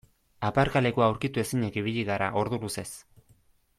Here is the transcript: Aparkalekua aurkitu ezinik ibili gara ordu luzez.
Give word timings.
Aparkalekua 0.47 1.05
aurkitu 1.09 1.43
ezinik 1.43 1.77
ibili 1.83 2.07
gara 2.09 2.31
ordu 2.45 2.61
luzez. 2.65 2.89